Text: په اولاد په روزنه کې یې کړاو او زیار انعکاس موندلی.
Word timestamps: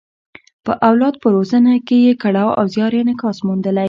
په 0.65 0.73
اولاد 0.89 1.13
په 1.23 1.27
روزنه 1.35 1.71
کې 1.87 1.97
یې 2.05 2.13
کړاو 2.23 2.49
او 2.59 2.65
زیار 2.73 2.91
انعکاس 3.01 3.37
موندلی. 3.45 3.79